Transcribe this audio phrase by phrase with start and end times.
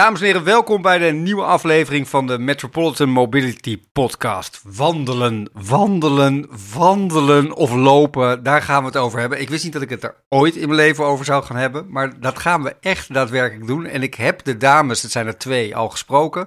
[0.00, 4.60] Dames en heren, welkom bij de nieuwe aflevering van de Metropolitan Mobility Podcast.
[4.64, 9.40] Wandelen, wandelen, wandelen of lopen, daar gaan we het over hebben.
[9.40, 11.86] Ik wist niet dat ik het er ooit in mijn leven over zou gaan hebben,
[11.88, 13.86] maar dat gaan we echt daadwerkelijk doen.
[13.86, 16.46] En ik heb de dames, het zijn er twee, al gesproken.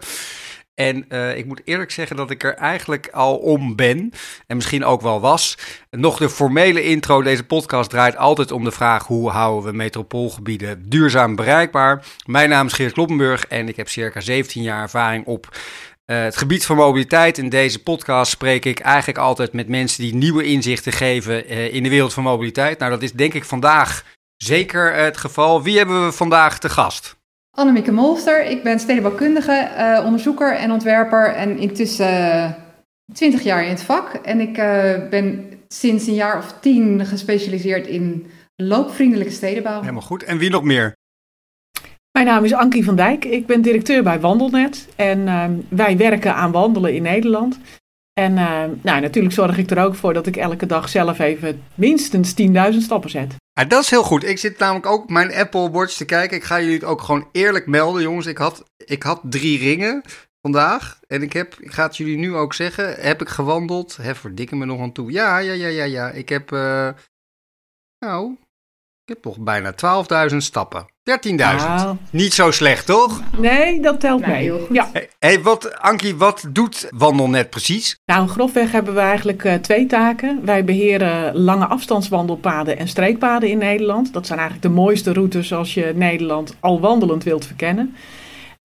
[0.75, 4.11] En uh, ik moet eerlijk zeggen dat ik er eigenlijk al om ben.
[4.47, 5.57] En misschien ook wel was.
[5.89, 7.21] Nog de formele intro.
[7.21, 12.05] Deze podcast draait altijd om de vraag: hoe houden we metropoolgebieden duurzaam bereikbaar?
[12.25, 15.57] Mijn naam is Geert Kloppenburg en ik heb circa 17 jaar ervaring op
[16.05, 17.37] uh, het gebied van mobiliteit.
[17.37, 21.84] In deze podcast spreek ik eigenlijk altijd met mensen die nieuwe inzichten geven uh, in
[21.84, 22.79] de wereld van mobiliteit.
[22.79, 24.03] Nou, dat is denk ik vandaag
[24.37, 25.63] zeker het geval.
[25.63, 27.15] Wie hebben we vandaag te gast?
[27.55, 32.52] Annemieke Molster, ik ben stedenbouwkundige, uh, onderzoeker en ontwerper en intussen uh,
[33.13, 34.13] 20 jaar in het vak.
[34.13, 39.79] En ik uh, ben sinds een jaar of tien gespecialiseerd in loopvriendelijke stedenbouw.
[39.79, 40.24] Helemaal goed.
[40.24, 40.96] En wie nog meer?
[42.12, 43.26] Mijn naam is Ankie van Dijk.
[43.26, 44.87] Ik ben directeur bij Wandelnet.
[44.96, 47.59] En uh, wij werken aan wandelen in Nederland.
[48.13, 48.33] En
[48.81, 52.33] nou, natuurlijk zorg ik er ook voor dat ik elke dag zelf even minstens
[52.73, 53.35] 10.000 stappen zet.
[53.53, 54.23] Ah, dat is heel goed.
[54.23, 56.37] Ik zit namelijk ook mijn Apple Watch te kijken.
[56.37, 58.25] Ik ga jullie het ook gewoon eerlijk melden, jongens.
[58.25, 60.01] Ik had, ik had drie ringen
[60.41, 60.99] vandaag.
[61.07, 63.97] En ik heb, ik ga het jullie nu ook zeggen, heb ik gewandeld.
[63.97, 65.11] Hè, verdikken me nog aan toe.
[65.11, 66.09] Ja, ja, ja, ja, ja.
[66.09, 66.89] Ik heb, uh,
[68.00, 68.31] nou,
[69.03, 69.73] ik heb nog bijna
[70.29, 70.85] 12.000 stappen.
[71.03, 71.35] 13.000.
[71.35, 71.96] Nou.
[72.09, 73.22] Niet zo slecht, toch?
[73.38, 74.41] Nee, dat telt mee.
[74.41, 74.75] heel goed.
[74.75, 74.91] Ja.
[75.19, 78.00] Hey, wat, Ankie, wat doet Wandelnet precies?
[78.06, 80.40] Nou, grofweg hebben we eigenlijk uh, twee taken.
[80.46, 84.13] Wij beheren lange afstandswandelpaden en streekpaden in Nederland.
[84.13, 87.96] Dat zijn eigenlijk de mooiste routes als je Nederland al wandelend wilt verkennen.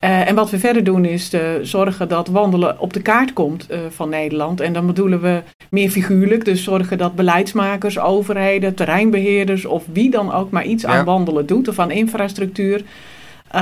[0.05, 3.67] Uh, en wat we verder doen is uh, zorgen dat wandelen op de kaart komt
[3.71, 4.61] uh, van Nederland.
[4.61, 6.45] En dan bedoelen we meer figuurlijk.
[6.45, 10.89] Dus zorgen dat beleidsmakers, overheden, terreinbeheerders of wie dan ook maar iets ja.
[10.89, 12.83] aan wandelen doet of aan infrastructuur.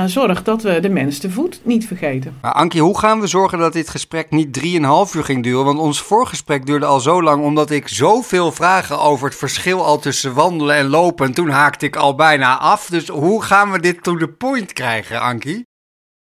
[0.05, 2.37] zorg dat we de mens te voet niet vergeten.
[2.41, 5.65] Maar Ankie, hoe gaan we zorgen dat dit gesprek niet 3,5 uur ging duren?
[5.65, 9.99] Want ons voorgesprek duurde al zo lang omdat ik zoveel vragen over het verschil al
[9.99, 11.25] tussen wandelen en lopen.
[11.25, 12.85] En toen haakte ik al bijna af.
[12.85, 15.65] Dus hoe gaan we dit to the point krijgen, Ankie?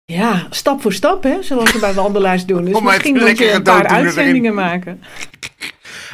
[0.09, 2.65] Ja, stap voor stap, hè, zoals we bij wandelaars doen.
[2.65, 4.53] Dus misschien moet je een paar uitzendingen erin.
[4.53, 5.03] maken.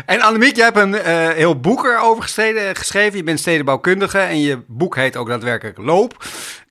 [0.06, 3.18] En Annemiek, jij hebt een uh, heel boek erover geschreven.
[3.18, 6.24] Je bent stedenbouwkundige en je boek heet ook daadwerkelijk Loop.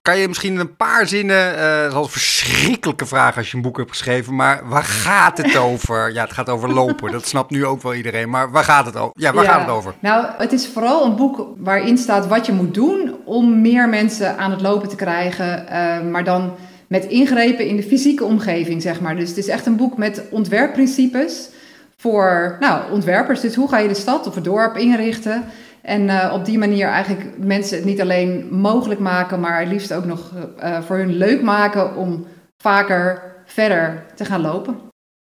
[0.03, 3.51] Kan je misschien in een paar zinnen, uh, dat is al een verschrikkelijke vraag als
[3.51, 6.13] je een boek hebt geschreven, maar waar gaat het over?
[6.13, 8.97] Ja, het gaat over lopen, dat snapt nu ook wel iedereen, maar waar gaat het
[8.97, 9.13] over?
[9.15, 9.95] Ja, waar ja, gaat het over?
[9.99, 14.39] Nou, het is vooral een boek waarin staat wat je moet doen om meer mensen
[14.39, 16.55] aan het lopen te krijgen, uh, maar dan
[16.95, 19.17] met ingrepen in de fysieke omgeving, zeg maar.
[19.17, 21.49] Dus het is echt een boek met ontwerpprincipes
[21.97, 23.41] voor nou, ontwerpers.
[23.41, 25.45] Dus hoe ga je de stad of het dorp inrichten?
[25.83, 30.05] En uh, op die manier eigenlijk mensen het niet alleen mogelijk maken, maar liefst ook
[30.05, 30.33] nog
[30.63, 34.81] uh, voor hun leuk maken om vaker verder te gaan lopen.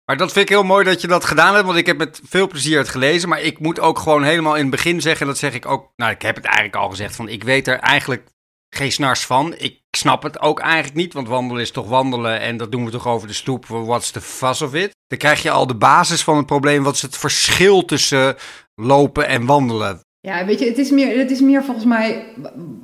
[0.05, 2.21] Maar dat vind ik heel mooi dat je dat gedaan hebt, want ik heb met
[2.23, 3.29] veel plezier het gelezen.
[3.29, 6.11] Maar ik moet ook gewoon helemaal in het begin zeggen, dat zeg ik ook, nou
[6.11, 8.32] ik heb het eigenlijk al gezegd, van ik weet er eigenlijk
[8.75, 9.53] geen snars van.
[9.57, 12.91] Ik snap het ook eigenlijk niet, want wandelen is toch wandelen en dat doen we
[12.91, 13.65] toch over de stoep.
[13.65, 14.91] What's the fuss of it?
[15.07, 16.83] Dan krijg je al de basis van het probleem.
[16.83, 18.35] Wat is het verschil tussen
[18.75, 19.99] lopen en wandelen?
[20.19, 22.25] Ja, weet je, het is meer, het is meer volgens mij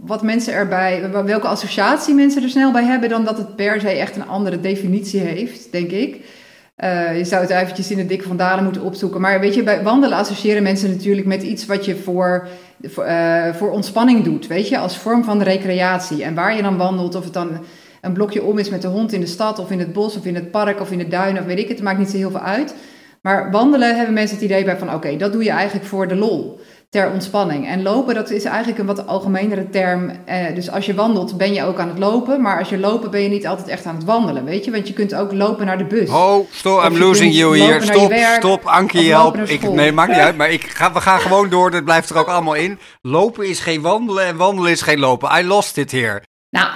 [0.02, 3.90] wat mensen erbij, welke associatie mensen er snel bij hebben, dan dat het per se
[3.90, 6.22] echt een andere definitie heeft, denk ik.
[6.84, 9.22] Uh, je zou het eventjes in de dikke van Dalen moeten opzoeken.
[9.22, 12.48] Maar weet je, bij wandelen associëren mensen natuurlijk met iets wat je voor,
[12.84, 14.48] voor, uh, voor ontspanning doet.
[14.48, 16.24] Weet je, als vorm van recreatie.
[16.24, 17.50] En waar je dan wandelt, of het dan
[18.02, 20.26] een blokje om is met de hond in de stad, of in het bos, of
[20.26, 21.68] in het park, of in de duin, of weet ik.
[21.68, 22.76] Het maakt niet zo heel veel uit.
[23.22, 26.16] Maar wandelen hebben mensen het idee bij van, oké, dat doe je eigenlijk voor de
[26.16, 27.68] lol ter ontspanning.
[27.68, 30.12] En lopen, dat is eigenlijk een wat algemenere term.
[30.26, 32.42] Eh, dus als je wandelt, ben je ook aan het lopen.
[32.42, 34.72] Maar als je lopen, ben je niet altijd echt aan het wandelen, weet je?
[34.72, 36.10] Want je kunt ook lopen naar de bus.
[36.10, 37.82] Oh, stop, I'm losing you hier.
[37.82, 39.38] Stop, stop, Ankie, help.
[39.38, 41.72] Ik, nee, maakt niet uit, maar ik ga, we gaan gewoon door.
[41.72, 42.80] Dat blijft er ook allemaal in.
[43.02, 45.40] Lopen is geen wandelen en wandelen is geen lopen.
[45.40, 46.24] I lost it here.
[46.50, 46.70] Nou,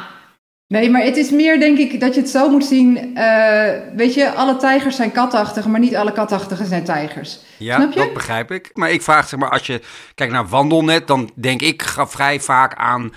[0.74, 2.98] Nee, maar het is meer denk ik dat je het zo moet zien.
[2.98, 7.40] Uh, weet je, alle tijgers zijn katachtig, maar niet alle katachtigen zijn tijgers.
[7.58, 8.00] Ja, Snap je?
[8.00, 8.70] dat begrijp ik.
[8.74, 9.81] Maar ik vraag zeg maar, als je
[10.16, 13.14] kijkt naar wandelnet, dan denk ik vrij vaak aan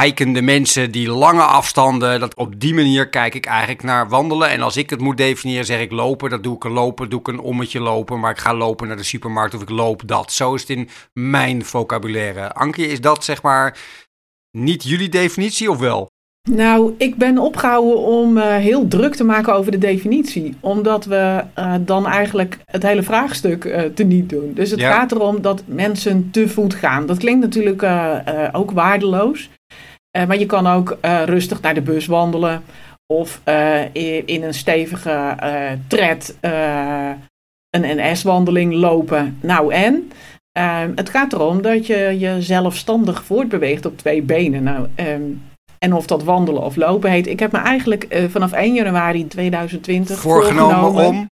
[0.00, 2.20] hikende mensen die lange afstanden.
[2.20, 4.48] Dat op die manier kijk ik eigenlijk naar wandelen.
[4.48, 6.30] En als ik het moet definiëren, zeg ik lopen.
[6.30, 8.20] Dat doe ik een lopen, doe ik een ommetje lopen.
[8.20, 10.32] Maar ik ga lopen naar de supermarkt of ik loop dat.
[10.32, 12.52] Zo is het in mijn vocabulaire.
[12.52, 13.78] Ankie, is dat zeg maar
[14.50, 16.14] niet jullie definitie of wel?
[16.50, 20.54] Nou, ik ben opgehouden om uh, heel druk te maken over de definitie.
[20.60, 24.52] Omdat we uh, dan eigenlijk het hele vraagstuk uh, te niet doen.
[24.54, 24.92] Dus het ja.
[24.92, 27.06] gaat erom dat mensen te voet gaan.
[27.06, 27.82] Dat klinkt natuurlijk
[28.52, 29.50] ook waardeloos.
[30.26, 32.62] maar je kan ook rustig naar de bus wandelen.
[33.06, 33.40] of
[34.24, 35.36] in een stevige
[35.88, 36.36] tred
[37.70, 39.38] een NS-wandeling lopen.
[39.40, 40.10] Nou en?
[40.94, 44.62] Het gaat erom dat je je zelfstandig voortbeweegt op twee benen.
[44.62, 45.22] Nou, ehm,
[45.86, 47.26] en of dat wandelen of lopen heet.
[47.26, 51.28] Ik heb me eigenlijk vanaf 1 januari 2020 voorgenomen, voorgenomen om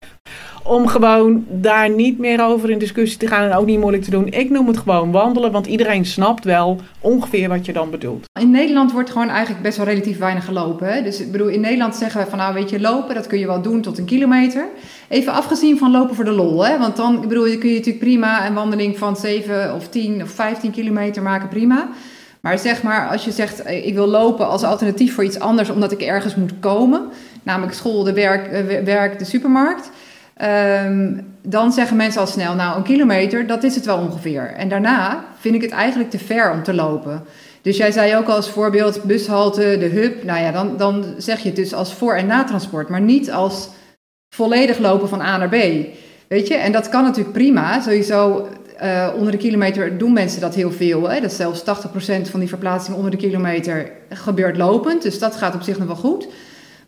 [0.64, 4.10] om gewoon daar niet meer over in discussie te gaan en ook niet moeilijk te
[4.10, 4.28] doen.
[4.28, 8.26] Ik noem het gewoon wandelen, want iedereen snapt wel ongeveer wat je dan bedoelt.
[8.40, 10.94] In Nederland wordt gewoon eigenlijk best wel relatief weinig gelopen.
[10.94, 11.04] Hè?
[11.04, 13.46] Dus ik bedoel, in Nederland zeggen we van nou weet je, lopen, dat kun je
[13.46, 14.68] wel doen tot een kilometer.
[15.10, 16.80] Even afgezien van lopen voor de lol, hè?
[16.80, 20.30] want dan ik bedoel, kun je natuurlijk prima een wandeling van 7 of 10 of
[20.30, 21.90] 15 kilometer maken, prima.
[22.44, 25.69] Maar zeg maar, als je zegt, eh, ik wil lopen als alternatief voor iets anders
[25.69, 27.10] omdat ik ergens moet komen,
[27.44, 29.92] namelijk school, de werk, eh, werk de supermarkt
[30.34, 34.54] Ehm, dan zeggen mensen al snel, nou een kilometer, dat is het wel ongeveer.
[34.57, 37.24] En daarna vind ik het eigenlijk te ver om te lopen.
[37.62, 40.24] Dus jij zei ook als voorbeeld bushalte, de hub.
[40.24, 43.69] Nou ja, dan, dan zeg je het dus als voor- en natransport, maar niet als
[44.36, 45.86] volledig lopen van A naar B.
[46.28, 47.81] Weet je, en dat kan natuurlijk prima.
[47.81, 48.48] Sowieso
[48.84, 51.10] uh, onder de kilometer doen mensen dat heel veel.
[51.10, 51.22] Hè?
[51.22, 51.64] Dat zelfs 80%
[52.30, 55.02] van die verplaatsing onder de kilometer gebeurt lopend.
[55.02, 56.28] Dus dat gaat op zich nog wel goed.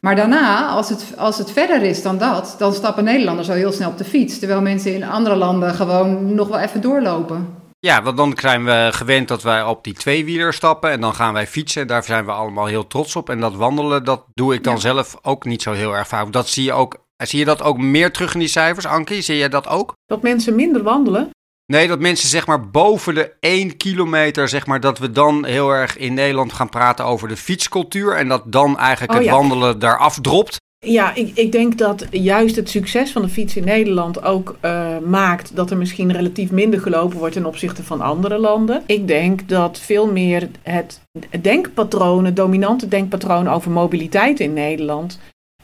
[0.02, 3.72] Maar daarna, als het, als het verder is dan dat, dan stappen Nederlanders al heel
[3.72, 4.40] snel op de fiets.
[4.40, 7.48] Terwijl mensen in andere landen gewoon nog wel even doorlopen.
[7.80, 11.34] Ja, want dan zijn we gewend dat wij op die tweewieler stappen en dan gaan
[11.34, 11.88] wij fietsen.
[11.88, 13.30] Daar zijn we allemaal heel trots op.
[13.30, 16.32] En dat wandelen, dat doe ik dan zelf ook niet zo heel erg vaak.
[16.32, 17.04] Dat zie je ook.
[17.18, 19.22] Zie je dat ook meer terug in die cijfers, Ankie?
[19.22, 19.94] Zie je dat ook?
[20.06, 21.30] Dat mensen minder wandelen?
[21.68, 25.70] Nee, dat mensen zeg maar boven de 1 kilometer, zeg maar, dat we dan heel
[25.70, 28.16] erg in Nederland gaan praten over de fietscultuur.
[28.16, 30.58] En dat dan eigenlijk oh het wandelen daar afdropt.
[30.86, 34.98] Ja, ik, ik denk dat juist het succes van de fiets in Nederland ook uh,
[34.98, 38.84] maakt dat er misschien relatief minder gelopen wordt ten opzichte van andere landen.
[38.86, 41.02] Ik denk dat veel meer het
[41.42, 45.20] denkpatroon, het dominante denkpatroon over mobiliteit in Nederland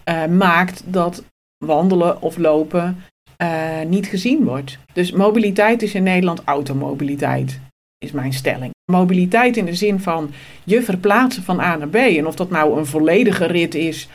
[0.10, 1.24] uh, maakt dat
[1.58, 3.04] wandelen of lopen
[3.44, 4.78] uh, niet gezien wordt.
[4.94, 7.60] Dus mobiliteit is in Nederland automobiliteit,
[7.98, 8.72] is mijn stelling.
[8.92, 10.32] Mobiliteit in de zin van
[10.64, 11.96] je verplaatsen van A naar B.
[11.96, 14.08] En of dat nou een volledige rit is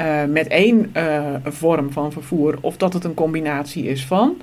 [0.00, 4.36] uh, met één uh, vorm van vervoer, of dat het een combinatie is van.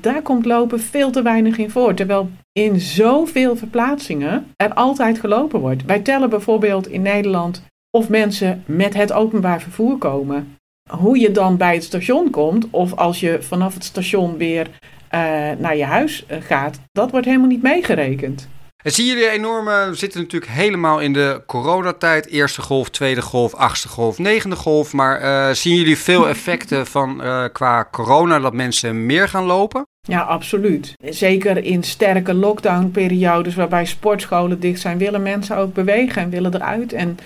[0.00, 1.94] daar komt lopen veel te weinig in voor.
[1.94, 5.84] Terwijl in zoveel verplaatsingen er altijd gelopen wordt.
[5.84, 10.56] Wij tellen bijvoorbeeld in Nederland of mensen met het openbaar vervoer komen
[10.90, 15.20] hoe je dan bij het station komt, of als je vanaf het station weer uh,
[15.58, 18.48] naar je huis eh, gaat, dat wordt helemaal niet meegerekend.
[18.82, 22.28] En zien jullie enorme, we zitten natuurlijk helemaal in de coronatijd.
[22.28, 24.92] Eerste golf, tweede golf, achtste golf, negende golf.
[24.92, 29.86] Maar uh, zien jullie veel effecten van uh, qua corona dat mensen meer gaan lopen?
[30.00, 30.94] Ja, absoluut.
[31.04, 36.92] Zeker in sterke lockdown-periodes waarbij sportscholen dicht zijn, willen mensen ook bewegen en willen eruit.
[36.92, 37.18] En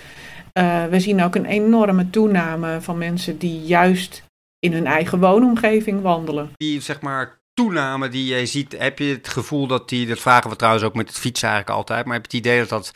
[0.58, 4.22] uh, we zien ook een enorme toename van mensen die juist
[4.58, 6.50] in hun eigen woonomgeving wandelen.
[6.56, 10.50] Die zeg maar toename die jij ziet, heb je het gevoel dat die, dat vragen
[10.50, 12.92] we trouwens ook met het fietsen eigenlijk altijd, maar heb je het idee dat dat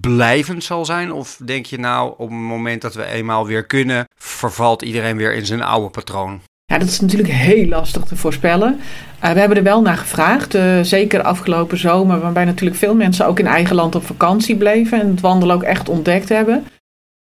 [0.00, 1.12] blijvend zal zijn?
[1.12, 5.34] Of denk je nou op het moment dat we eenmaal weer kunnen, vervalt iedereen weer
[5.34, 6.40] in zijn oude patroon?
[6.72, 8.80] Ja, dat is natuurlijk heel lastig te voorspellen.
[9.24, 13.26] Uh, we hebben er wel naar gevraagd, uh, zeker afgelopen zomer, waarbij natuurlijk veel mensen
[13.26, 16.66] ook in eigen land op vakantie bleven en het wandelen ook echt ontdekt hebben.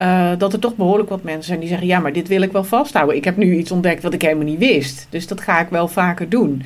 [0.03, 2.51] Uh, dat er toch behoorlijk wat mensen zijn die zeggen: Ja, maar dit wil ik
[2.51, 3.15] wel vasthouden.
[3.15, 5.07] Ik heb nu iets ontdekt wat ik helemaal niet wist.
[5.09, 6.63] Dus dat ga ik wel vaker doen.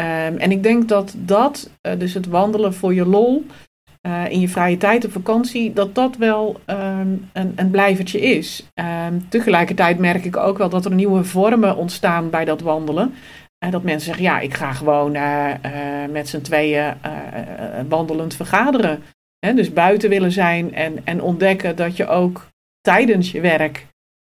[0.00, 3.46] Um, en ik denk dat dat, uh, dus het wandelen voor je lol,
[4.06, 8.70] uh, in je vrije tijd op vakantie, dat dat wel um, een, een blijvertje is.
[9.08, 13.14] Um, tegelijkertijd merk ik ook wel dat er nieuwe vormen ontstaan bij dat wandelen.
[13.58, 15.12] En dat mensen zeggen: Ja, ik ga gewoon
[16.10, 16.94] met z'n tweeën
[17.88, 19.02] wandelend vergaderen.
[19.54, 22.49] Dus buiten willen zijn en, en ontdekken dat je ook
[22.80, 23.86] tijdens je werk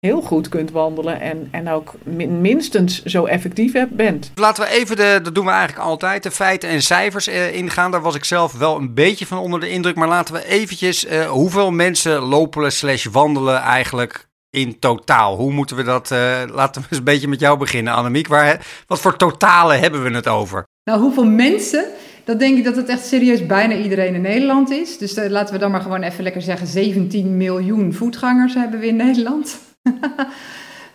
[0.06, 1.94] heel goed kunt wandelen en, en ook
[2.30, 4.32] minstens zo effectief bent.
[4.36, 7.92] Laten we even, de, dat doen we eigenlijk altijd, de feiten en cijfers eh, ingaan.
[7.92, 9.96] Daar was ik zelf wel een beetje van onder de indruk.
[9.96, 15.36] Maar laten we eventjes, uh, hoeveel mensen lopen slash wandelen eigenlijk in totaal?
[15.36, 18.28] Hoe moeten we dat, uh, laten we eens een beetje met jou beginnen Annemiek.
[18.28, 20.68] Waar, wat voor totalen hebben we het over?
[20.84, 21.86] Nou, hoeveel mensen
[22.26, 24.98] dat denk ik dat het echt serieus bijna iedereen in Nederland is.
[24.98, 28.88] Dus uh, laten we dan maar gewoon even lekker zeggen: 17 miljoen voetgangers hebben we
[28.88, 29.60] in Nederland.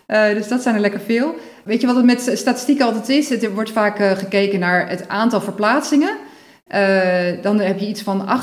[0.06, 1.34] uh, dus dat zijn er lekker veel.
[1.64, 3.28] Weet je wat het met statistiek altijd is?
[3.28, 6.16] Het wordt vaak uh, gekeken naar het aantal verplaatsingen.
[7.42, 8.42] dan heb je iets van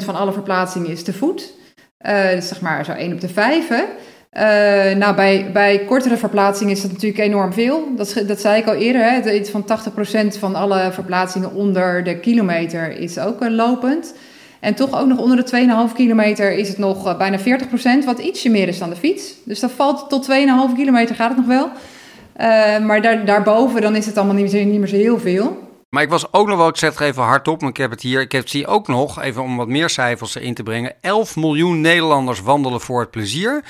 [0.00, 1.52] 18% van alle verplaatsingen is te voet.
[2.34, 3.68] dus zeg maar zo 1 op de 5.
[4.36, 4.42] Uh,
[4.96, 7.88] nou, bij, bij kortere verplaatsingen is dat natuurlijk enorm veel.
[7.96, 9.02] Dat, dat zei ik al eerder.
[9.02, 9.44] Hè.
[9.44, 9.64] Van
[10.34, 14.14] 80% van alle verplaatsingen onder de kilometer is ook uh, lopend.
[14.60, 17.42] En toch ook nog onder de 2,5 kilometer is het nog uh, bijna 40%,
[18.04, 19.34] wat ietsje meer is dan de fiets.
[19.44, 21.70] Dus dat valt tot 2,5 kilometer gaat het nog wel.
[22.86, 25.68] Maar daar, daarboven dan is het allemaal niet meer, niet meer zo heel veel.
[25.90, 28.02] Maar ik was ook nog wel, ik zet het even hardop, maar ik heb het
[28.02, 30.94] hier, ik heb hier ook nog, even om wat meer cijfers in te brengen.
[31.00, 33.64] 11 miljoen Nederlanders wandelen voor het plezier.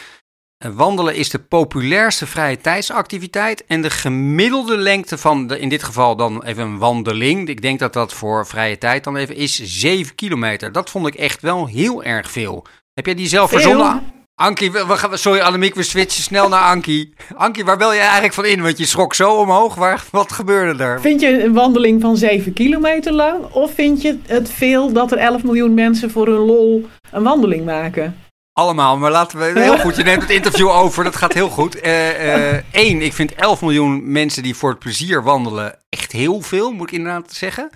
[0.64, 5.82] En wandelen is de populairste vrije tijdsactiviteit en de gemiddelde lengte van, de, in dit
[5.82, 9.62] geval dan even een wandeling, ik denk dat dat voor vrije tijd dan even is,
[9.62, 10.72] 7 kilometer.
[10.72, 12.64] Dat vond ik echt wel heel erg veel.
[12.94, 14.02] Heb jij die zelf verzonnen?
[14.34, 17.14] Ankie, we gaan, sorry Annemiek, we switchen snel naar Ankie.
[17.34, 18.62] Ankie, waar wil jij eigenlijk van in?
[18.62, 19.74] Want je schrok zo omhoog.
[19.74, 21.00] Waar, wat gebeurde er?
[21.00, 23.44] Vind je een wandeling van 7 kilometer lang?
[23.52, 27.64] Of vind je het veel dat er 11 miljoen mensen voor hun lol een wandeling
[27.64, 28.16] maken?
[28.60, 29.96] Allemaal, maar laten we heel goed.
[29.96, 31.78] Je neemt het interview over, dat gaat heel goed.
[31.82, 36.40] Eén, uh, uh, ik vind 11 miljoen mensen die voor het plezier wandelen echt heel
[36.40, 37.70] veel, moet ik inderdaad zeggen.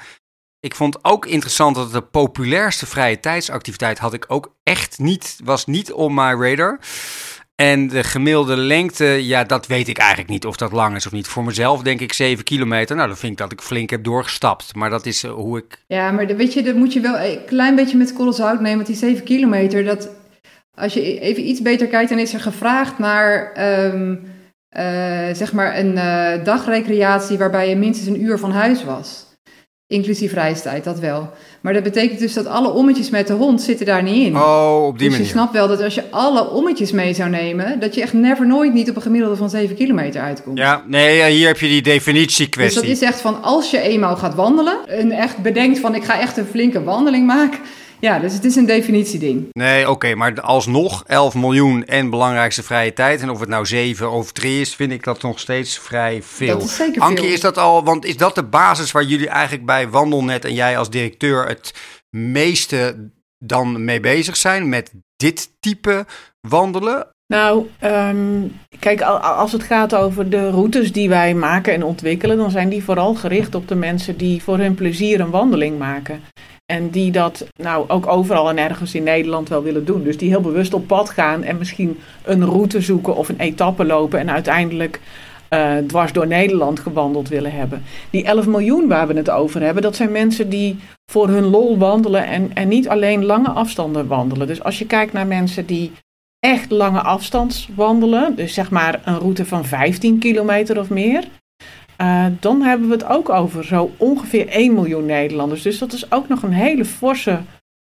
[0.61, 5.67] Ik vond ook interessant dat de populairste vrije tijdsactiviteit had ik ook echt niet, was
[5.67, 6.79] niet on my radar.
[7.55, 11.12] En de gemiddelde lengte, ja, dat weet ik eigenlijk niet of dat lang is of
[11.12, 11.26] niet.
[11.26, 12.97] Voor mezelf denk ik 7 kilometer.
[12.97, 14.75] Nou, dan vind ik dat ik flink heb doorgestapt.
[14.75, 15.85] Maar dat is uh, hoe ik.
[15.87, 18.75] Ja, maar weet je, dat moet je wel een klein beetje met korrels zout nemen.
[18.75, 20.09] Want die 7 kilometer, dat,
[20.75, 23.52] als je even iets beter kijkt, dan is er gevraagd naar.
[23.93, 24.33] Um,
[24.78, 24.83] uh,
[25.33, 29.26] zeg maar een uh, dagrecreatie waarbij je minstens een uur van huis was.
[29.87, 31.31] Inclusief reistijd, dat wel.
[31.61, 34.37] Maar dat betekent dus dat alle ommetjes met de hond zitten daar niet in.
[34.37, 35.26] Oh, op die dus manier.
[35.26, 38.47] je snapt wel dat als je alle ommetjes mee zou nemen, dat je echt never
[38.47, 40.59] nooit niet op een gemiddelde van 7 kilometer uitkomt.
[40.59, 42.81] Ja, nee, hier heb je die definitiekwestie.
[42.81, 46.04] Dus dat is echt van als je eenmaal gaat wandelen en echt bedenkt van ik
[46.04, 47.59] ga echt een flinke wandeling maken.
[48.04, 49.49] Ja, dus het is een definitieding.
[49.52, 53.20] Nee, oké, okay, maar alsnog 11 miljoen en belangrijkste vrije tijd.
[53.20, 56.58] En of het nou 7 of 3 is, vind ik dat nog steeds vrij veel.
[56.58, 57.25] Dat is zeker veel.
[57.25, 60.78] is dat al, want is dat de basis waar jullie eigenlijk bij Wandelnet en jij
[60.78, 61.75] als directeur het
[62.11, 64.68] meeste dan mee bezig zijn?
[64.68, 66.06] Met dit type
[66.40, 67.06] wandelen?
[67.26, 72.50] Nou, um, kijk, als het gaat over de routes die wij maken en ontwikkelen, dan
[72.50, 76.23] zijn die vooral gericht op de mensen die voor hun plezier een wandeling maken.
[76.66, 80.02] En die dat nou ook overal en ergens in Nederland wel willen doen.
[80.02, 83.85] Dus die heel bewust op pad gaan en misschien een route zoeken of een etappe
[83.85, 85.00] lopen en uiteindelijk
[85.50, 87.83] uh, dwars door Nederland gewandeld willen hebben.
[88.11, 90.78] Die 11 miljoen waar we het over hebben, dat zijn mensen die
[91.11, 94.47] voor hun lol wandelen en, en niet alleen lange afstanden wandelen.
[94.47, 95.92] Dus als je kijkt naar mensen die
[96.38, 101.25] echt lange afstands wandelen, dus zeg maar een route van 15 kilometer of meer,
[102.04, 105.62] uh, dan hebben we het ook over zo ongeveer 1 miljoen Nederlanders.
[105.62, 107.40] Dus dat is ook nog een hele forse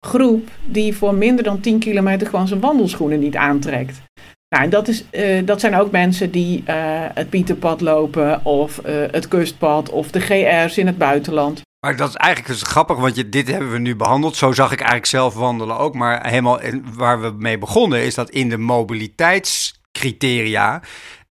[0.06, 4.02] groep die voor minder dan 10 kilometer gewoon zijn wandelschoenen niet aantrekt.
[4.50, 6.76] Nou, en dat, is, uh, dat zijn ook mensen die uh,
[7.14, 11.64] het Pieterpad lopen of het kustpad of de GR's in het buitenland.
[11.86, 14.36] Maar dat is eigenlijk dus grappig, want je, dit hebben we nu behandeld.
[14.36, 15.94] Zo zag ik eigenlijk zelf wandelen ook.
[15.94, 16.60] Maar helemaal
[16.94, 20.82] waar we mee begonnen is dat in de mobiliteitscriteria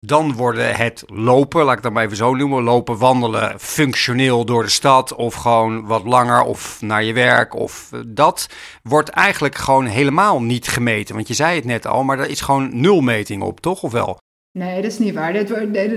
[0.06, 4.64] dan worden het lopen, laat ik dat maar even zo noemen, lopen, wandelen, functioneel door
[4.64, 8.50] de stad of gewoon wat langer of naar je werk of dat
[8.82, 11.16] wordt eigenlijk gewoon helemaal niet gemeten.
[11.16, 13.84] Want je zei het net al, maar er is gewoon nulmeting op, toch?
[13.84, 14.18] Of wel?
[14.52, 15.34] Nee, dat is niet waar.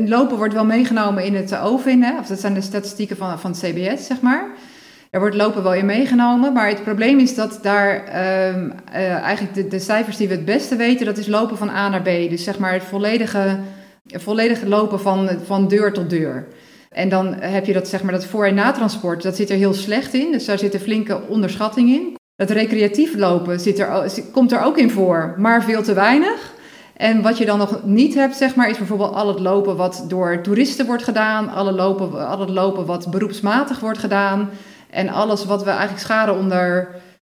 [0.04, 2.18] Lopen wordt wel meegenomen in het OVIN, hè?
[2.18, 4.50] of dat zijn de statistieken van, van het CBS, zeg maar.
[5.10, 7.94] Er wordt lopen wel in meegenomen, maar het probleem is dat daar
[8.54, 11.68] um, uh, eigenlijk de, de cijfers die we het beste weten, dat is lopen van
[11.68, 12.04] A naar B.
[12.04, 13.58] Dus zeg maar het volledige
[14.06, 16.46] volledig lopen van, van deur tot deur.
[16.90, 19.74] En dan heb je dat, zeg maar, dat voor- en natransport, dat zit er heel
[19.74, 20.32] slecht in.
[20.32, 22.14] Dus daar zit een flinke onderschatting in.
[22.36, 26.54] Dat recreatief lopen zit er, komt er ook in voor, maar veel te weinig.
[26.96, 30.04] En wat je dan nog niet hebt, zeg maar, is bijvoorbeeld al het lopen wat
[30.08, 31.48] door toeristen wordt gedaan.
[31.48, 34.50] Alle lopen, al het lopen wat beroepsmatig wordt gedaan.
[34.90, 36.88] En alles wat we eigenlijk scharen onder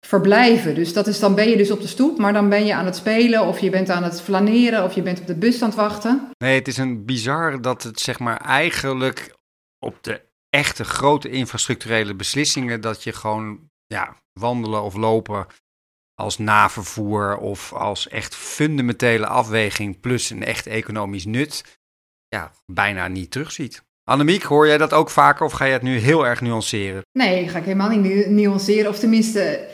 [0.08, 0.74] verblijven.
[0.74, 2.84] Dus dat is dan ben je dus op de stoep, maar dan ben je aan
[2.84, 5.68] het spelen of je bent aan het flaneren of je bent op de bus aan
[5.68, 6.30] het wachten.
[6.38, 9.36] Nee, het is een bizar dat het zeg maar eigenlijk
[9.78, 15.46] op de echte grote infrastructurele beslissingen dat je gewoon ja, wandelen of lopen
[16.14, 21.80] als navervoer of als echt fundamentele afweging plus een echt economisch nut
[22.28, 23.86] ja, bijna niet terugziet.
[24.04, 27.02] Annemiek, hoor jij dat ook vaker of ga je het nu heel erg nuanceren?
[27.12, 28.90] Nee, ga ik helemaal niet nuanceren.
[28.90, 29.68] Of tenminste,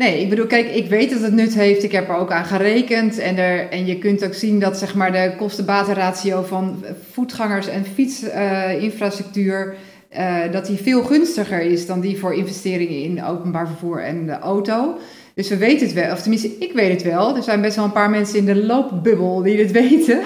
[0.00, 1.82] Nee, ik bedoel, kijk, ik weet dat het nut heeft.
[1.82, 3.18] Ik heb er ook aan gerekend.
[3.18, 7.84] En, er, en je kunt ook zien dat zeg maar, de kosten-batenratio van voetgangers en
[7.84, 9.74] fietsinfrastructuur...
[10.18, 14.38] Uh, dat die veel gunstiger is dan die voor investeringen in openbaar vervoer en de
[14.38, 14.98] auto.
[15.34, 17.36] Dus we weten het wel, of tenminste, ik weet het wel.
[17.36, 20.20] Er zijn best wel een paar mensen in de loopbubbel die het weten.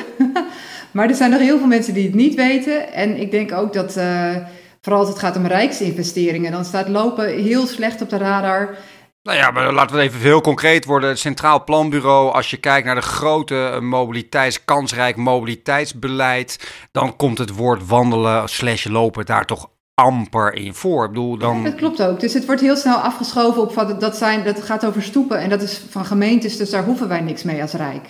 [0.92, 2.92] maar er zijn nog heel veel mensen die het niet weten.
[2.92, 4.36] En ik denk ook dat, uh,
[4.80, 8.76] vooral als het gaat om rijksinvesteringen, dan staat lopen heel slecht op de radar.
[9.24, 11.08] Nou ja, maar laten we even heel concreet worden.
[11.08, 17.38] Het Centraal Planbureau, als je kijkt naar de grote eh, mobiliteits, kansrijk mobiliteitsbeleid, dan komt
[17.38, 21.04] het woord wandelen slash lopen daar toch amper in voor.
[21.04, 21.64] Ik bedoel, dan...
[21.64, 22.20] Dat klopt ook.
[22.20, 25.48] Dus het wordt heel snel afgeschoven op wat dat zijn, dat gaat over stoepen en
[25.48, 28.08] dat is van gemeentes, dus daar hoeven wij niks mee als Rijk.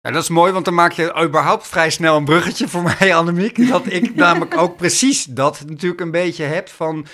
[0.00, 3.14] Ja, dat is mooi, want dan maak je überhaupt vrij snel een bruggetje voor mij,
[3.16, 3.68] Annemiek.
[3.68, 7.06] Dat ik namelijk ook precies dat natuurlijk een beetje heb van,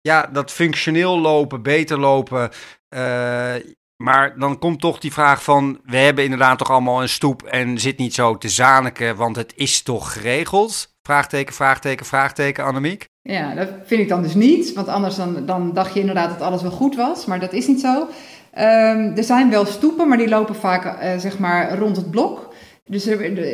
[0.00, 2.50] ja, dat functioneel lopen, beter lopen.
[2.94, 3.54] Uh,
[3.96, 7.78] maar dan komt toch die vraag van, we hebben inderdaad toch allemaal een stoep en
[7.78, 10.96] zit niet zo te zaniken, want het is toch geregeld?
[11.02, 13.08] Vraagteken, vraagteken, vraagteken, Annemiek?
[13.22, 16.40] Ja, dat vind ik dan dus niet, want anders dan, dan dacht je inderdaad dat
[16.40, 18.00] alles wel goed was, maar dat is niet zo.
[18.58, 22.54] Um, er zijn wel stoepen, maar die lopen vaak uh, zeg maar rond het blok.
[22.84, 23.06] Dus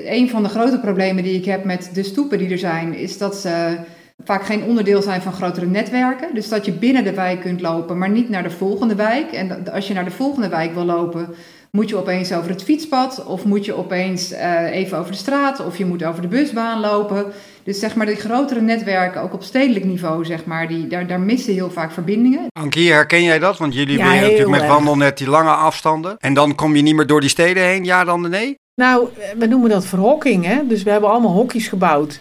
[0.04, 3.18] een van de grote problemen die ik heb met de stoepen die er zijn, is
[3.18, 3.76] dat ze
[4.24, 6.34] vaak geen onderdeel zijn van grotere netwerken.
[6.34, 9.32] Dus dat je binnen de wijk kunt lopen, maar niet naar de volgende wijk.
[9.32, 11.34] En als je naar de volgende wijk wil lopen,
[11.70, 15.66] moet je opeens over het fietspad of moet je opeens uh, even over de straat
[15.66, 17.26] of je moet over de busbaan lopen.
[17.62, 21.20] Dus zeg maar die grotere netwerken, ook op stedelijk niveau, zeg maar, die, daar, daar
[21.20, 22.46] missen heel vaak verbindingen.
[22.60, 23.58] Ankie, herken jij dat?
[23.58, 26.16] Want jullie ja, natuurlijk met wandelnet die lange afstanden.
[26.18, 28.54] En dan kom je niet meer door die steden heen, ja dan nee?
[28.74, 30.66] Nou, we noemen dat verhokking, hè.
[30.66, 32.20] Dus we hebben allemaal hokjes gebouwd.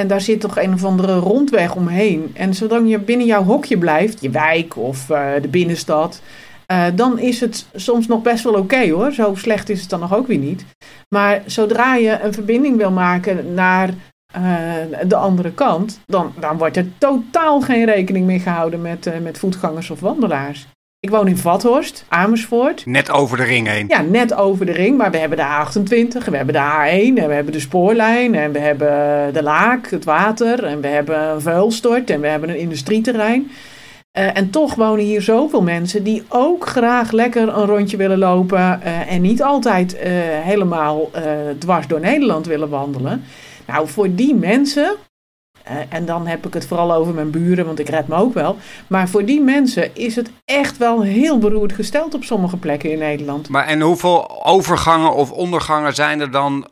[0.00, 2.30] En daar zit toch een of andere rondweg omheen.
[2.34, 6.22] En zolang je binnen jouw hokje blijft, je wijk of uh, de binnenstad,
[6.72, 9.12] uh, dan is het soms nog best wel oké hoor.
[9.12, 10.64] Zo slecht is het dan nog ook weer niet.
[11.08, 14.74] Maar zodra je een verbinding wil maken naar uh,
[15.06, 19.90] de andere kant, dan, dan wordt er totaal geen rekening meer gehouden met, met voetgangers
[19.90, 20.66] of wandelaars.
[21.04, 22.86] Ik woon in Vathorst, Amersfoort.
[22.86, 23.84] Net over de ring heen.
[23.88, 24.96] Ja, net over de ring.
[24.96, 28.52] Maar we hebben de A28, we hebben de A1, en we hebben de spoorlijn, en
[28.52, 28.88] we hebben
[29.32, 33.50] de laak, het water, en we hebben een vuilstort, en we hebben een industrieterrein.
[34.18, 38.80] Uh, en toch wonen hier zoveel mensen die ook graag lekker een rondje willen lopen
[38.84, 40.00] uh, en niet altijd uh,
[40.40, 41.10] helemaal
[41.58, 43.24] dwars door Nederland willen wandelen.
[43.66, 44.96] Nou, voor die mensen
[45.88, 48.56] en dan heb ik het vooral over mijn buren, want ik red me ook wel.
[48.86, 52.98] Maar voor die mensen is het echt wel heel beroerd gesteld op sommige plekken in
[52.98, 53.48] Nederland.
[53.48, 56.66] Maar en hoeveel overgangen of ondergangen zijn er dan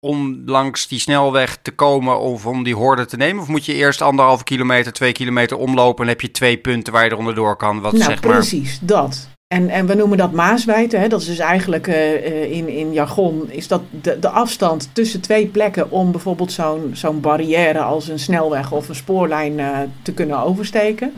[0.00, 3.42] om langs die snelweg te komen of om die horde te nemen?
[3.42, 7.04] Of moet je eerst anderhalve kilometer, twee kilometer omlopen en heb je twee punten waar
[7.04, 7.80] je eronder door kan?
[7.80, 8.32] Wat, nou, zeg maar...
[8.32, 9.28] precies, dat.
[9.46, 10.96] En, en we noemen dat maaswijte.
[10.96, 11.08] Hè?
[11.08, 15.46] Dat is dus eigenlijk uh, in, in jargon is dat de, de afstand tussen twee
[15.46, 20.38] plekken om bijvoorbeeld zo'n zo'n barrière als een snelweg of een spoorlijn uh, te kunnen
[20.38, 21.12] oversteken.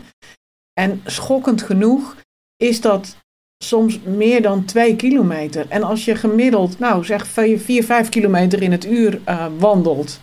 [0.73, 2.15] En schokkend genoeg
[2.57, 3.15] is dat
[3.63, 5.65] soms meer dan twee kilometer.
[5.69, 9.21] En als je gemiddeld, nou zeg 4, 5 kilometer in het uur
[9.57, 10.19] wandelt,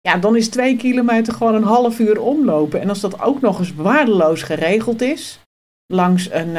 [0.00, 2.80] ja, dan is twee kilometer gewoon een half uur omlopen.
[2.80, 5.40] En als dat ook nog eens waardeloos geregeld is,
[5.86, 6.56] langs een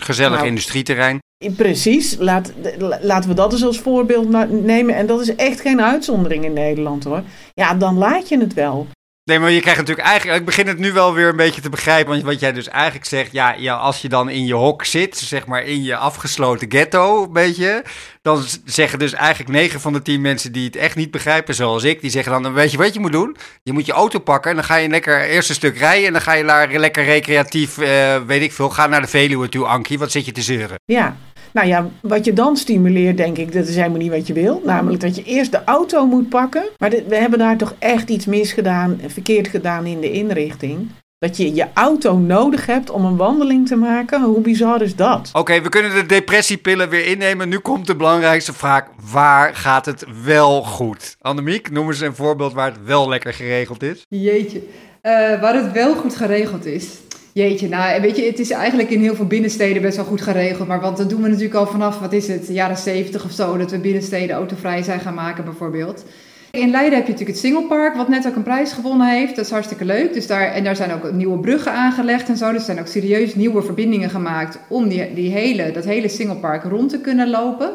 [0.00, 1.18] Gezellig nou, industrieterrein.
[1.56, 2.52] Precies, Laat,
[3.00, 4.94] laten we dat eens als voorbeeld nemen.
[4.94, 7.22] En dat is echt geen uitzondering in Nederland hoor.
[7.54, 8.86] Ja, dan laat je het wel.
[9.24, 10.38] Nee, maar je krijgt natuurlijk eigenlijk.
[10.38, 12.12] Ik begin het nu wel weer een beetje te begrijpen.
[12.12, 13.32] Want wat jij dus eigenlijk zegt.
[13.32, 17.22] Ja, ja, als je dan in je hok zit, zeg maar in je afgesloten ghetto,
[17.22, 17.84] een beetje.
[18.22, 21.84] Dan zeggen dus eigenlijk 9 van de 10 mensen die het echt niet begrijpen, zoals
[21.84, 22.00] ik.
[22.00, 23.36] Die zeggen dan: Weet je wat je moet doen?
[23.62, 24.50] Je moet je auto pakken.
[24.50, 26.06] En dan ga je lekker eerst een stuk rijden.
[26.06, 28.70] En dan ga je daar lekker recreatief, uh, weet ik veel.
[28.70, 29.98] Ga naar de Veluwe toe, Ankie.
[29.98, 30.78] Wat zit je te zeuren?
[30.84, 31.16] Ja,
[31.52, 34.62] nou ja, wat je dan stimuleert, denk ik, dat is helemaal niet wat je wil.
[34.64, 36.64] Namelijk dat je eerst de auto moet pakken.
[36.78, 40.88] Maar we hebben daar toch echt iets misgedaan, verkeerd gedaan in de inrichting.
[41.18, 44.22] Dat je je auto nodig hebt om een wandeling te maken.
[44.22, 45.30] Hoe bizar is dat?
[45.32, 47.48] Oké, we kunnen de depressiepillen weer innemen.
[47.48, 48.84] Nu komt de belangrijkste vraag.
[49.12, 51.16] Waar gaat het wel goed?
[51.20, 54.06] Annemiek, noem eens een voorbeeld waar het wel lekker geregeld is.
[54.08, 54.58] Jeetje.
[54.58, 56.88] Uh, waar het wel goed geregeld is.
[57.32, 60.68] Jeetje, nou weet je, het is eigenlijk in heel veel binnensteden best wel goed geregeld.
[60.68, 63.30] Maar want dat doen we natuurlijk al vanaf, wat is het, de jaren 70 of
[63.30, 66.04] zo, dat we binnensteden autovrij zijn gaan maken bijvoorbeeld.
[66.50, 69.36] In Leiden heb je natuurlijk het Singlepark, wat net ook een prijs gewonnen heeft.
[69.36, 70.12] Dat is hartstikke leuk.
[70.12, 72.48] Dus daar, en daar zijn ook nieuwe bruggen aangelegd en zo.
[72.50, 76.64] Dus er zijn ook serieus nieuwe verbindingen gemaakt om die, die hele, dat hele Singlepark
[76.64, 77.70] rond te kunnen lopen.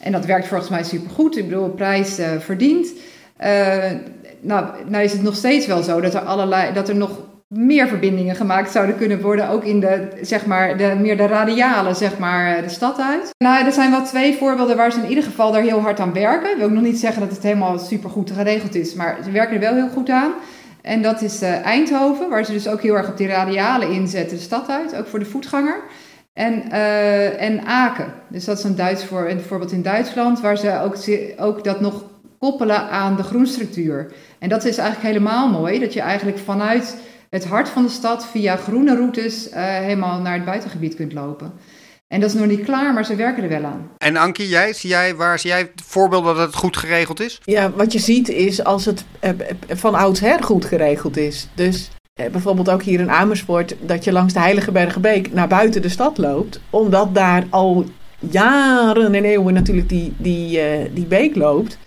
[0.00, 1.36] En dat werkt volgens mij supergoed.
[1.36, 2.92] Ik bedoel, prijs uh, verdient.
[3.44, 3.46] Uh,
[4.40, 7.20] nou, nou is het nog steeds wel zo dat er, allerlei, dat er nog
[7.56, 11.94] meer verbindingen gemaakt zouden kunnen worden, ook in de, zeg maar, de, meer de radiale,
[11.94, 13.34] zeg maar, de stad uit.
[13.38, 16.12] Nou, er zijn wel twee voorbeelden waar ze in ieder geval daar heel hard aan
[16.12, 16.50] werken.
[16.50, 19.30] Ik wil ook nog niet zeggen dat het helemaal super goed geregeld is, maar ze
[19.30, 20.32] werken er wel heel goed aan.
[20.82, 24.36] En dat is uh, Eindhoven, waar ze dus ook heel erg op die radiale inzetten,
[24.36, 25.80] de stad uit, ook voor de voetganger.
[26.32, 30.80] En, uh, en Aken, dus dat is een Duits voor, voorbeeld in Duitsland, waar ze
[30.80, 30.96] ook,
[31.38, 32.04] ook dat nog
[32.38, 34.12] koppelen aan de groenstructuur.
[34.38, 36.96] En dat is eigenlijk helemaal mooi, dat je eigenlijk vanuit
[37.36, 41.52] het hart van de stad via groene routes helemaal naar het buitengebied kunt lopen.
[42.08, 43.90] En dat is nog niet klaar, maar ze werken er wel aan.
[43.98, 47.40] En Ankie, jij, zie jij, waar zie jij voorbeelden dat het goed geregeld is?
[47.44, 49.30] Ja, wat je ziet is als het eh,
[49.68, 51.48] van oudsher goed geregeld is.
[51.54, 55.82] Dus eh, bijvoorbeeld ook hier in Amersfoort, dat je langs de Heilige Bergenbeek naar buiten
[55.82, 56.60] de stad loopt.
[56.70, 57.84] Omdat daar al
[58.18, 61.78] jaren en eeuwen natuurlijk die, die, uh, die beek loopt.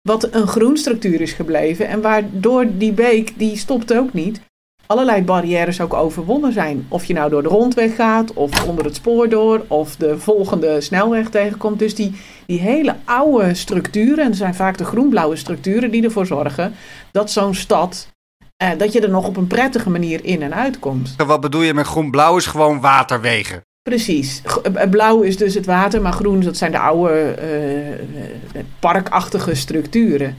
[0.00, 1.88] Wat een groenstructuur is gebleven.
[1.88, 4.40] En waardoor die beek, die stopt ook niet
[4.86, 6.86] allerlei barrières ook overwonnen zijn.
[6.88, 10.80] Of je nou door de rondweg gaat, of onder het spoor door, of de volgende
[10.80, 11.78] snelweg tegenkomt.
[11.78, 12.14] Dus die,
[12.46, 16.74] die hele oude structuren, en het zijn vaak de groenblauwe structuren die ervoor zorgen
[17.12, 18.12] dat zo'n stad
[18.56, 21.14] eh, dat je er nog op een prettige manier in en uit komt.
[21.26, 23.62] Wat bedoel je met groen-blauw is gewoon waterwegen?
[23.82, 24.42] Precies.
[24.74, 27.36] Eh, blauw is dus het water, maar groen dat zijn de oude
[28.54, 30.36] uh, parkachtige structuren.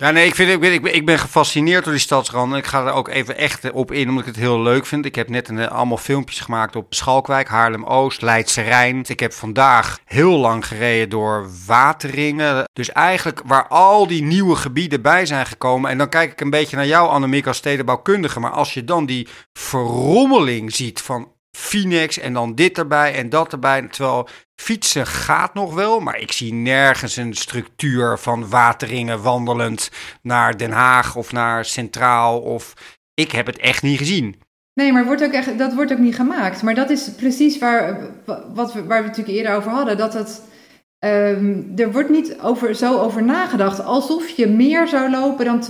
[0.00, 2.58] Ja, nee, ik, vind, ik, ben, ik, ben, gefascineerd door die stadsranden.
[2.58, 5.04] Ik ga er ook even echt op in, omdat ik het heel leuk vind.
[5.04, 9.04] Ik heb net een, allemaal filmpjes gemaakt op Schalkwijk, Haarlem-Oost, Leidse Rijn.
[9.06, 12.64] Ik heb vandaag heel lang gereden door Wateringen.
[12.72, 15.90] Dus eigenlijk waar al die nieuwe gebieden bij zijn gekomen.
[15.90, 18.40] En dan kijk ik een beetje naar jou, Annemiek, als stedenbouwkundige.
[18.40, 23.52] Maar als je dan die verrommeling ziet van Phoenix en dan dit erbij en dat
[23.52, 23.82] erbij.
[23.82, 29.90] Terwijl fietsen gaat nog wel, maar ik zie nergens een structuur van wateringen wandelend
[30.22, 32.40] naar Den Haag of naar Centraal.
[32.40, 32.74] Of
[33.14, 34.36] ik heb het echt niet gezien.
[34.74, 36.62] Nee, maar wordt ook echt, dat wordt ook niet gemaakt.
[36.62, 38.00] Maar dat is precies waar,
[38.54, 39.96] wat we, waar we natuurlijk eerder over hadden.
[39.96, 40.42] Dat het,
[41.04, 45.64] um, er wordt niet over, zo over nagedacht alsof je meer zou lopen dan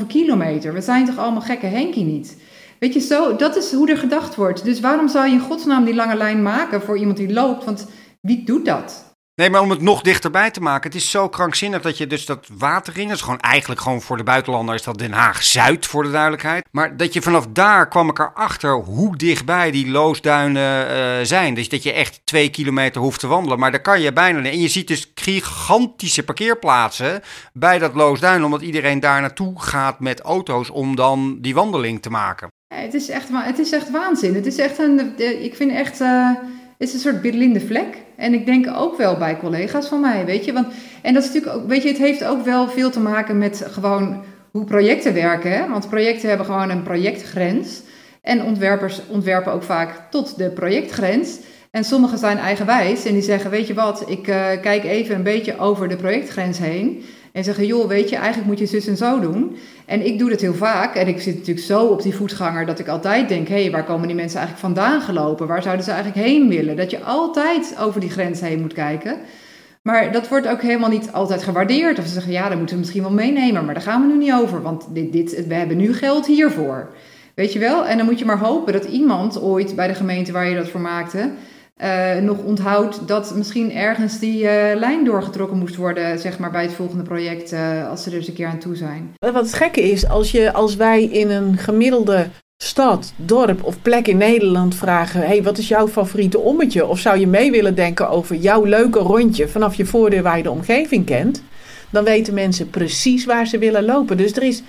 [0.00, 0.72] 2,5 kilometer.
[0.72, 2.36] We zijn toch allemaal gekke Henkie niet?
[2.78, 4.64] Weet je, zo, dat is hoe er gedacht wordt.
[4.64, 7.64] Dus waarom zou je in godsnaam die lange lijn maken voor iemand die loopt?
[7.64, 7.86] Want
[8.20, 9.14] wie doet dat?
[9.36, 10.90] Nee, maar om het nog dichterbij te maken.
[10.90, 14.22] Het is zo krankzinnig dat je dus dat Wateringen, is gewoon eigenlijk gewoon voor de
[14.22, 16.68] buitenlander is dat Den Haag-Zuid voor de duidelijkheid.
[16.70, 21.54] Maar dat je vanaf daar kwam ik erachter hoe dichtbij die loosduinen uh, zijn.
[21.54, 23.58] Dus dat je echt twee kilometer hoeft te wandelen.
[23.58, 24.52] Maar daar kan je bijna niet.
[24.52, 28.44] En je ziet dus gigantische parkeerplaatsen bij dat loosduin.
[28.44, 32.48] Omdat iedereen daar naartoe gaat met auto's om dan die wandeling te maken.
[32.84, 34.34] Het, is echt, het is echt waanzin.
[34.34, 36.38] Het is echt een, ik vind echt, het
[36.78, 37.96] is een soort blinde vlek.
[38.16, 40.52] En ik denk ook wel bij collega's van mij, weet je.
[40.52, 40.66] Want,
[41.02, 43.66] en dat is natuurlijk ook, weet je, het heeft ook wel veel te maken met
[43.70, 45.50] gewoon hoe projecten werken.
[45.52, 45.68] Hè?
[45.68, 47.80] Want projecten hebben gewoon een projectgrens.
[48.22, 51.38] En ontwerpers ontwerpen ook vaak tot de projectgrens.
[51.70, 55.22] En sommigen zijn eigenwijs en die zeggen, weet je wat, ik uh, kijk even een
[55.22, 57.04] beetje over de projectgrens heen.
[57.34, 59.56] En zeggen, joh, weet je, eigenlijk moet je zus en zo doen.
[59.84, 60.94] En ik doe dat heel vaak.
[60.94, 63.84] En ik zit natuurlijk zo op die voetganger dat ik altijd denk: hé, hey, waar
[63.84, 65.46] komen die mensen eigenlijk vandaan gelopen?
[65.46, 66.76] Waar zouden ze eigenlijk heen willen?
[66.76, 69.18] Dat je altijd over die grens heen moet kijken.
[69.82, 71.98] Maar dat wordt ook helemaal niet altijd gewaardeerd.
[71.98, 73.64] Of ze zeggen: ja, dan moeten we misschien wel meenemen.
[73.64, 76.88] Maar daar gaan we nu niet over, want dit, dit, we hebben nu geld hiervoor.
[77.34, 77.86] Weet je wel?
[77.86, 80.68] En dan moet je maar hopen dat iemand ooit bij de gemeente waar je dat
[80.68, 81.30] voor maakte
[81.82, 86.62] uh, nog onthoudt dat misschien ergens die uh, lijn doorgetrokken moest worden, zeg maar, bij
[86.62, 89.14] het volgende project, uh, als ze er eens een keer aan toe zijn.
[89.18, 92.28] Wat het gekke is, als, je, als wij in een gemiddelde
[92.62, 96.86] stad, dorp of plek in Nederland vragen: hey, wat is jouw favoriete ommetje?
[96.86, 100.42] Of zou je mee willen denken over jouw leuke rondje vanaf je voordeur waar je
[100.42, 101.42] de omgeving kent?
[101.90, 104.16] Dan weten mensen precies waar ze willen lopen.
[104.16, 104.62] Dus er is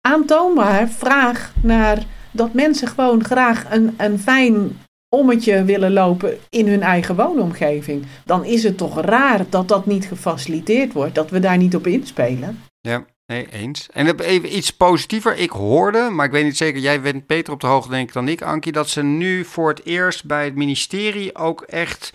[0.00, 4.76] aantoonbaar vraag naar dat mensen gewoon graag een, een fijn
[5.10, 8.06] ommetje willen lopen in hun eigen woonomgeving.
[8.24, 11.86] Dan is het toch raar dat dat niet gefaciliteerd wordt, dat we daar niet op
[11.86, 12.62] inspelen.
[12.80, 13.88] Ja, nee, eens.
[13.92, 15.36] En even iets positiever.
[15.36, 18.14] Ik hoorde, maar ik weet niet zeker, jij bent beter op de hoogte denk ik
[18.14, 22.12] dan ik, Ankie, dat ze nu voor het eerst bij het ministerie ook echt,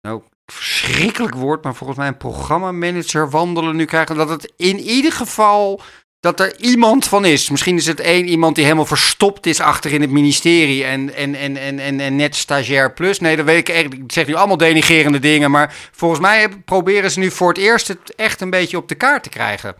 [0.00, 4.16] nou, verschrikkelijk woord, maar volgens mij een programmamanager wandelen nu krijgen.
[4.16, 5.80] Dat het in ieder geval
[6.20, 7.50] dat er iemand van is.
[7.50, 11.34] Misschien is het één iemand die helemaal verstopt is achter in het ministerie en, en,
[11.34, 13.20] en, en, en, en net stagiair plus.
[13.20, 13.92] Nee, dat weet ik echt.
[13.92, 17.88] Ik zeg nu allemaal denigerende dingen, maar volgens mij proberen ze nu voor het eerst
[17.88, 19.74] het echt een beetje op de kaart te krijgen.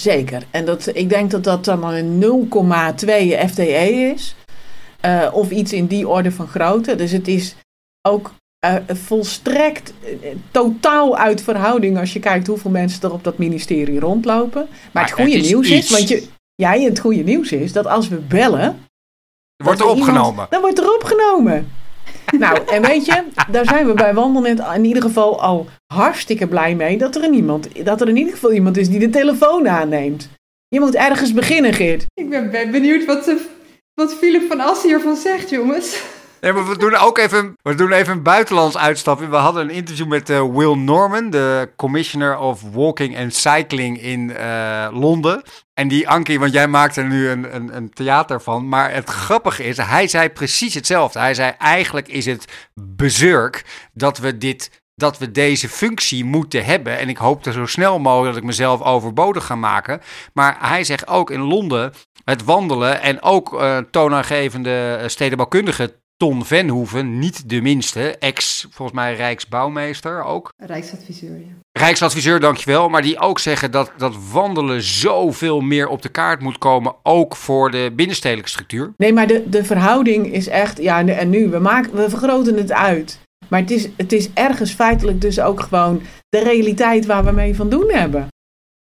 [0.00, 0.42] Zeker.
[0.50, 4.34] En dat, ik denk dat dat dan een 0,2 FTE is.
[5.04, 6.94] Uh, of iets in die orde van grootte.
[6.94, 7.56] Dus het is
[8.08, 8.32] ook
[8.66, 14.00] uh, volstrekt uh, totaal uit verhouding als je kijkt hoeveel mensen er op dat ministerie
[14.00, 14.66] rondlopen.
[14.70, 18.08] Maar, maar het goede nieuws is, want je, ja, het goede nieuws is dat als
[18.08, 18.86] we bellen.
[19.56, 20.46] Wordt er opgenomen.
[20.50, 21.72] dan wordt er opgenomen.
[22.38, 26.74] nou, en weet je, daar zijn we bij Wandelnet in ieder geval al hartstikke blij
[26.74, 29.68] mee dat er, een iemand, dat er in ieder geval iemand is die de telefoon
[29.68, 30.28] aanneemt.
[30.68, 32.06] Je moet ergens beginnen, Geert.
[32.14, 33.32] Ik ben benieuwd wat,
[33.94, 36.02] wat Philip van Assen hiervan zegt, jongens.
[36.40, 39.28] Nee, maar we doen ook even, we doen even een buitenlands uitstapje.
[39.28, 44.30] We hadden een interview met uh, Will Norman, de Commissioner of Walking and Cycling in
[44.30, 45.42] uh, Londen.
[45.74, 48.68] En die Ankie, want jij maakt er nu een, een, een, theater van.
[48.68, 51.18] Maar het grappige is, hij zei precies hetzelfde.
[51.18, 56.98] Hij zei, eigenlijk is het bezurk dat we dit dat we deze functie moeten hebben.
[56.98, 60.00] En ik hoop er zo snel mogelijk dat ik mezelf overbodig ga maken.
[60.32, 61.92] Maar hij zegt ook in Londen
[62.24, 69.14] het wandelen en ook uh, toonaangevende stedenbouwkundige Ton Venhoeven, niet de minste, ex volgens mij
[69.14, 70.52] Rijksbouwmeester ook.
[70.56, 71.52] Rijksadviseur, ja.
[71.72, 72.88] Rijksadviseur, dankjewel.
[72.88, 77.36] Maar die ook zeggen dat, dat wandelen zoveel meer op de kaart moet komen, ook
[77.36, 78.92] voor de binnenstedelijke structuur.
[78.96, 82.72] Nee, maar de, de verhouding is echt, ja, en nu, we, maken, we vergroten het
[82.72, 83.20] uit.
[83.48, 87.56] Maar het is, het is ergens feitelijk dus ook gewoon de realiteit waar we mee
[87.56, 88.28] van doen hebben.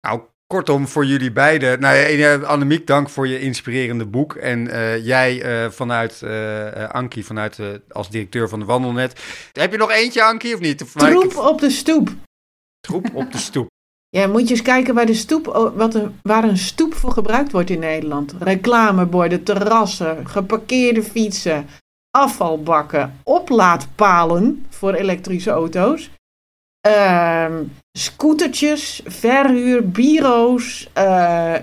[0.08, 1.80] Nou, kortom, voor jullie beiden.
[1.80, 4.36] Nou ja, Annemiek, dank voor je inspirerende boek.
[4.36, 9.20] En uh, jij uh, vanuit, uh, Ankie, vanuit, als directeur van de Wandelnet.
[9.52, 10.94] Heb je nog eentje, Ankie, of niet?
[10.98, 12.10] Troep op de stoep.
[12.80, 13.68] Troep op de stoep.
[14.10, 17.52] Ja, moet je eens kijken waar, de stoep, wat er, waar een stoep voor gebruikt
[17.52, 18.36] wordt in Nederland.
[18.40, 21.68] Reclameborden, terrassen, geparkeerde fietsen,
[22.12, 26.10] afvalbakken, oplaadpalen voor elektrische auto's,
[26.88, 27.60] uh,
[27.92, 31.54] scootertjes, verhuur, bureaus, uh,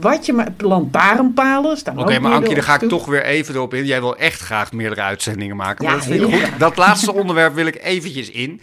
[0.00, 3.74] wat je maar, lantaarnpalen staan Oké, maar Ankie, daar ga ik toch weer even erop
[3.74, 3.84] in.
[3.84, 5.84] Jij wil echt graag meerdere uitzendingen maken.
[5.84, 6.58] Ja, dat vind ik goed.
[6.58, 8.60] Dat laatste onderwerp wil ik eventjes in.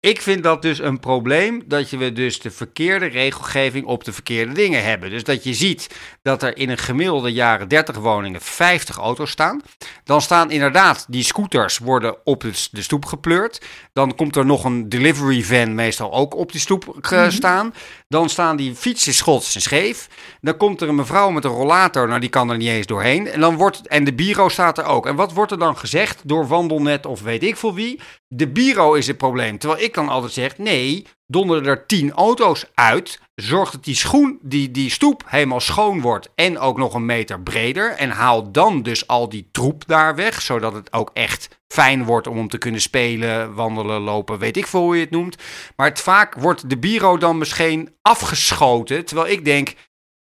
[0.00, 4.52] Ik vind dat dus een probleem dat we dus de verkeerde regelgeving op de verkeerde
[4.52, 5.10] dingen hebben.
[5.10, 9.60] Dus dat je ziet dat er in een gemiddelde jaren 30 woningen 50 auto's staan.
[10.04, 13.60] Dan staan inderdaad die scooters worden op de stoep gepleurd.
[13.92, 17.30] Dan komt er nog een delivery van meestal ook op die stoep mhm.
[17.30, 17.74] staan.
[18.08, 20.08] Dan staan die fietsen schots en scheef.
[20.40, 23.26] Dan komt er een mevrouw met een rollator, nou die kan er niet eens doorheen.
[23.26, 25.06] En, dan wordt, en de bureau staat er ook.
[25.06, 28.00] En wat wordt er dan gezegd door Wandelnet of weet ik veel wie?
[28.28, 29.58] De bureau is het probleem.
[29.58, 33.20] Terwijl ik dan altijd zeg, nee, donderen er tien auto's uit.
[33.34, 37.40] Zorg dat die, schoen, die, die stoep helemaal schoon wordt en ook nog een meter
[37.40, 37.90] breder.
[37.92, 42.26] En haal dan dus al die troep daar weg, zodat het ook echt fijn wordt
[42.26, 45.36] om om te kunnen spelen, wandelen, lopen, weet ik veel hoe je het noemt.
[45.76, 49.74] Maar het, vaak wordt de bureau dan misschien afgeschoten, terwijl ik denk...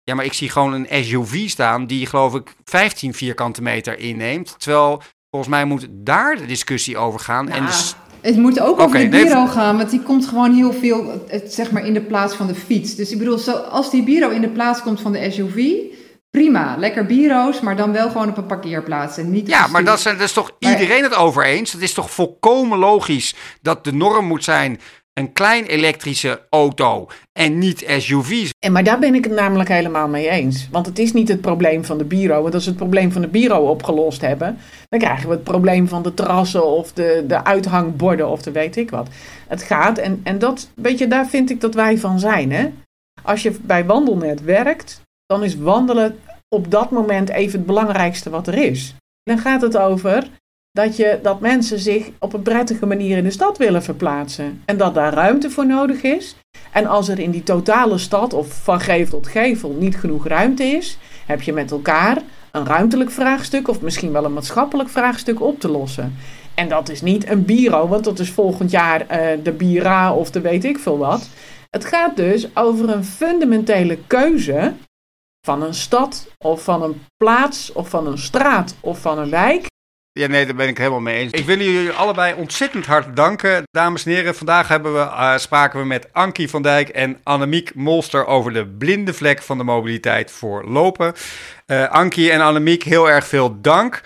[0.05, 4.55] Ja, maar ik zie gewoon een SUV staan die geloof ik 15 vierkante meter inneemt.
[4.59, 7.49] Terwijl volgens mij moet daar de discussie over gaan.
[7.49, 11.27] en dus het moet ook over de bureau gaan, want die komt gewoon heel veel
[11.47, 12.95] zeg maar, in de plaats van de fiets.
[12.95, 15.73] Dus ik bedoel, zo, als die bureau in de plaats komt van de SUV,
[16.31, 16.77] prima.
[16.79, 20.17] Lekker bureaus, maar dan wel gewoon op een parkeerplaats en niet Ja, maar dat, zijn,
[20.17, 21.73] dat is toch iedereen het over eens?
[21.73, 24.81] Het is toch volkomen logisch dat de norm moet zijn
[25.13, 28.51] een klein elektrische auto en niet SUV's.
[28.59, 30.69] En maar daar ben ik het namelijk helemaal mee eens.
[30.71, 32.43] Want het is niet het probleem van de bureau.
[32.43, 35.89] Want als we het probleem van de bureau opgelost hebben, dan krijgen we het probleem
[35.89, 39.09] van de terrassen of de, de uithangborden of de weet ik wat.
[39.49, 42.53] Het gaat, en, en dat, weet je, daar vind ik dat wij van zijn.
[42.53, 42.69] Hè?
[43.23, 48.47] Als je bij Wandelnet werkt, dan is wandelen op dat moment even het belangrijkste wat
[48.47, 48.95] er is.
[49.23, 50.29] Dan gaat het over
[50.73, 54.63] dat, je, dat mensen zich op een prettige manier in de stad willen verplaatsen.
[54.65, 56.37] En dat daar ruimte voor nodig is.
[56.73, 60.65] En als er in die totale stad of van gevel tot gevel niet genoeg ruimte
[60.65, 65.61] is, heb je met elkaar een ruimtelijk vraagstuk of misschien wel een maatschappelijk vraagstuk op
[65.61, 66.15] te lossen.
[66.55, 70.31] En dat is niet een bureau, want dat is volgend jaar uh, de Bira of
[70.31, 71.29] de weet ik veel wat.
[71.71, 74.73] Het gaat dus over een fundamentele keuze
[75.47, 79.71] van een stad of van een plaats of van een straat of van een wijk.
[80.15, 81.33] Ja, nee, daar ben ik helemaal mee eens.
[81.33, 83.63] Ik wil jullie allebei ontzettend hard danken.
[83.71, 87.75] Dames en heren, vandaag hebben we, uh, spraken we met Ankie van Dijk en Annemiek
[87.75, 91.15] Molster over de blinde vlek van de mobiliteit voor lopen.
[91.67, 94.03] Uh, Ankie en Annemiek, heel erg veel dank.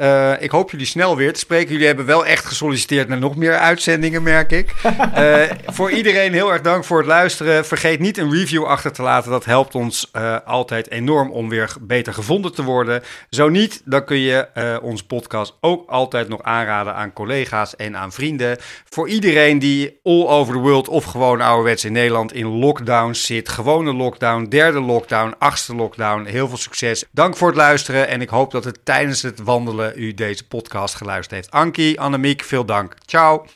[0.00, 1.72] Uh, ik hoop jullie snel weer te spreken.
[1.72, 4.74] Jullie hebben wel echt gesolliciteerd naar nog meer uitzendingen, merk ik.
[4.84, 5.42] Uh,
[5.76, 7.66] voor iedereen heel erg dank voor het luisteren.
[7.66, 9.30] Vergeet niet een review achter te laten.
[9.30, 13.02] Dat helpt ons uh, altijd enorm om weer beter gevonden te worden.
[13.30, 14.48] Zo niet, dan kun je
[14.82, 18.58] onze podcast ook altijd nog aanraden aan collega's en aan vrienden.
[18.88, 23.48] Voor iedereen die all over the world of gewoon ouderwets in Nederland in lockdown zit.
[23.48, 26.24] Gewone lockdown, derde lockdown, achtste lockdown.
[26.24, 27.04] Heel veel succes.
[27.10, 30.94] Dank voor het luisteren en ik hoop dat het tijdens het wandelen u deze podcast
[30.94, 31.50] geluisterd heeft.
[31.50, 32.94] Ankie, Annemiek, veel dank.
[33.06, 33.46] Ciao.